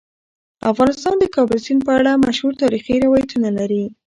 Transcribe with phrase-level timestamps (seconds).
[0.71, 3.83] افغانستان د د کابل سیند په اړه مشهور تاریخی روایتونه لري.